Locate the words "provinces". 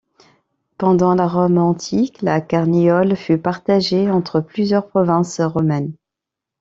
4.87-5.39